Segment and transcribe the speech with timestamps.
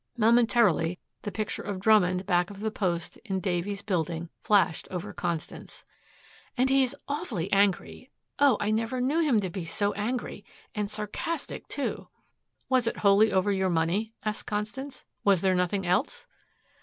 [0.17, 5.85] Momentarily the picture of Drummond back of the post in Davies' building flashed over Constance.
[6.57, 8.09] "And he is awfully angry.
[8.39, 10.43] Oh, I never knew him to be so angry
[10.73, 12.07] and sarcastic, too."
[12.67, 15.05] "Was it wholly over your money?" asked Constance.
[15.23, 16.25] "Was there nothing else?"